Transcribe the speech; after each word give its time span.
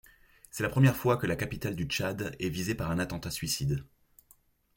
C'est 0.49 0.63
la 0.63 0.69
première 0.69 0.95
fois 0.97 1.15
que 1.17 1.27
la 1.27 1.35
capitale 1.35 1.75
du 1.75 1.83
Tchad 1.83 2.35
est 2.39 2.49
visée 2.49 2.73
par 2.73 2.89
un 2.89 2.97
attentat-suicide. 2.97 3.85